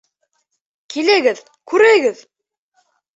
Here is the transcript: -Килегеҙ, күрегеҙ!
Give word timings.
-Килегеҙ, 0.93 1.41
күрегеҙ! 1.73 2.25